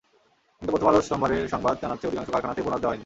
কিন্তু 0.57 0.71
প্রথম 0.73 0.87
আলোর 0.91 1.07
সোমবারের 1.09 1.51
সংবাদ 1.53 1.75
জানাচ্ছে, 1.83 2.07
অধিকাংশ 2.07 2.29
কারখানাতেই 2.31 2.65
বোনাস 2.65 2.79
দেওয়া 2.81 2.91
হয়নি। 2.91 2.99